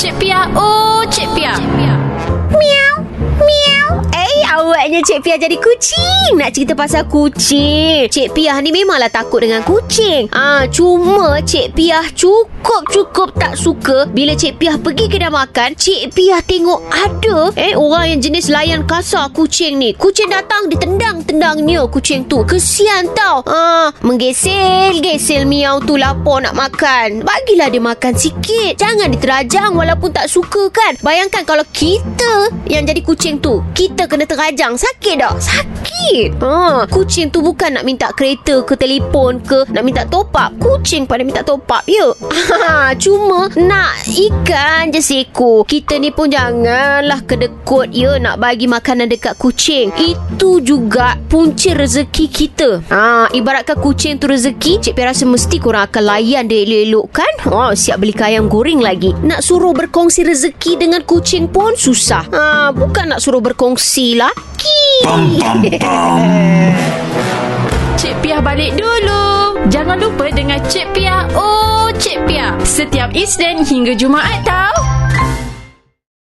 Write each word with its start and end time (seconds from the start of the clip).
Cik 0.00 0.16
Pia, 0.16 0.48
oh 0.56 1.04
Cik 1.12 1.28
Pia. 1.36 1.99
Cik 5.00 5.24
Piah 5.24 5.40
jadi 5.40 5.56
kucing. 5.56 6.36
Nak 6.36 6.52
cerita 6.52 6.76
pasal 6.76 7.08
kucing. 7.08 8.04
Cik 8.12 8.36
Piah 8.36 8.60
ni 8.60 8.68
memanglah 8.68 9.08
takut 9.08 9.40
dengan 9.40 9.64
kucing. 9.64 10.28
Ah, 10.28 10.68
cuma 10.68 11.40
Cik 11.40 11.72
Piah 11.72 12.04
cukup-cukup 12.12 13.32
tak 13.40 13.56
suka 13.56 14.04
bila 14.12 14.36
Cik 14.36 14.60
Piah 14.60 14.76
pergi 14.76 15.08
kedai 15.08 15.32
makan, 15.32 15.72
Cik 15.72 16.12
Piah 16.12 16.44
tengok 16.44 16.84
ada 16.92 17.48
eh 17.56 17.72
orang 17.72 18.12
yang 18.12 18.20
jenis 18.20 18.52
layan 18.52 18.84
kasar 18.84 19.32
kucing 19.32 19.80
ni. 19.80 19.96
Kucing 19.96 20.28
datang 20.28 20.68
ditendang-tendangnya 20.68 21.88
kucing 21.88 22.28
tu. 22.28 22.44
Kesian 22.44 23.08
tau. 23.16 23.40
Ah, 23.48 23.88
menggesel-gesel 24.04 25.48
miau 25.48 25.80
tu 25.80 25.96
lapar 25.96 26.44
nak 26.44 26.52
makan. 26.52 27.24
Bagilah 27.24 27.72
dia 27.72 27.80
makan 27.80 28.12
sikit. 28.12 28.76
Jangan 28.76 29.08
diterajang 29.16 29.72
walaupun 29.72 30.12
tak 30.12 30.28
suka 30.28 30.68
kan. 30.68 31.00
Bayangkan 31.00 31.48
kalau 31.48 31.64
kita 31.72 32.52
yang 32.68 32.84
jadi 32.84 33.00
kucing 33.00 33.40
tu, 33.40 33.64
kita 33.72 34.04
kena 34.04 34.28
terajang. 34.28 34.76
Sakit 34.90 35.22
tak? 35.22 35.38
Sakit. 35.38 36.30
Ha, 36.42 36.82
kucing 36.90 37.30
tu 37.30 37.38
bukan 37.46 37.78
nak 37.78 37.86
minta 37.86 38.10
kereta 38.10 38.66
ke 38.66 38.74
telefon 38.74 39.38
ke 39.38 39.62
nak 39.70 39.86
minta 39.86 40.02
top 40.02 40.34
up. 40.34 40.50
Kucing 40.58 41.06
pada 41.06 41.22
minta 41.22 41.46
top 41.46 41.62
up 41.70 41.86
ya. 41.86 42.10
Ha, 42.50 42.92
cuma 42.98 43.46
nak 43.54 44.02
ikan 44.10 44.90
je 44.90 44.98
seko. 44.98 45.62
Kita 45.62 45.96
ni 46.02 46.10
pun 46.10 46.26
janganlah 46.26 47.22
kedekut 47.22 47.94
ya 47.94 48.18
nak 48.18 48.42
bagi 48.42 48.66
makanan 48.66 49.06
dekat 49.06 49.38
kucing. 49.38 49.94
Itu 49.94 50.58
juga 50.58 51.14
punca 51.30 51.70
rezeki 51.70 52.26
kita. 52.26 52.82
Ha, 52.90 53.30
ibaratkan 53.30 53.78
kucing 53.78 54.18
tu 54.18 54.26
rezeki, 54.26 54.82
Cik 54.82 54.98
Pi 54.98 55.02
rasa 55.06 55.22
mesti 55.22 55.56
korang 55.62 55.86
akan 55.86 56.02
layan 56.02 56.50
dia 56.50 56.66
elok-elok 56.66 57.06
kan? 57.14 57.32
Oh, 57.48 57.70
siap 57.72 58.02
beli 58.02 58.12
ayam 58.18 58.50
goreng 58.50 58.82
lagi. 58.82 59.14
Nak 59.22 59.46
suruh 59.46 59.70
berkongsi 59.70 60.26
rezeki 60.26 60.82
dengan 60.82 61.06
kucing 61.06 61.46
pun 61.46 61.78
susah. 61.78 62.26
Ha, 62.34 62.74
bukan 62.74 63.14
nak 63.14 63.22
suruh 63.22 63.40
berkongsi 63.40 64.18
laki. 64.18 64.79
Pam 65.00 65.32
pam 65.40 65.62
pam. 65.80 66.20
Cik 67.96 68.14
Pia 68.20 68.40
balik 68.44 68.76
dulu. 68.76 69.56
Jangan 69.72 69.96
lupa 69.96 70.28
dengan 70.32 70.60
Cik 70.66 70.92
Pia, 70.92 71.24
oh 71.32 71.88
Cik 71.96 72.28
Pia. 72.28 72.52
Setiap 72.64 73.14
Isnin 73.16 73.64
hingga 73.64 73.96
Jumaat 73.96 74.44
tau. 74.44 74.89